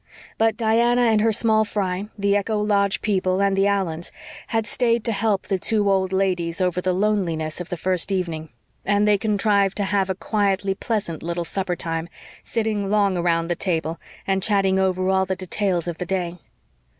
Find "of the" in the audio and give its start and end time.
7.61-7.77, 15.87-16.05